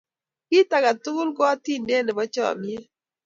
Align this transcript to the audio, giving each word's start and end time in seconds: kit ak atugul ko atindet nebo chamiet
kit 0.49 0.69
ak 0.77 0.85
atugul 0.91 1.29
ko 1.37 1.41
atindet 1.53 2.03
nebo 2.05 2.23
chamiet 2.33 2.85